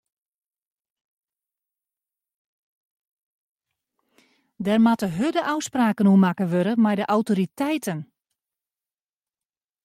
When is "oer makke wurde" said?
6.11-6.73